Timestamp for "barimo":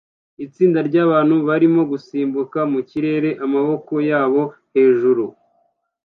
1.47-1.81